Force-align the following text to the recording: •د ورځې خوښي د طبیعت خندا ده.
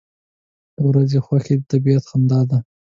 •د 0.75 0.79
ورځې 0.89 1.19
خوښي 1.25 1.55
د 1.59 1.63
طبیعت 1.71 2.03
خندا 2.09 2.39
ده. 2.49 2.57